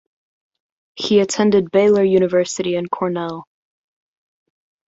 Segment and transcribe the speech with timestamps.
[0.95, 3.47] He attended Baylor University and Cornell.